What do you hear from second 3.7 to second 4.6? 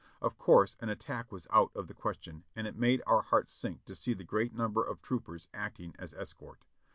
to see the great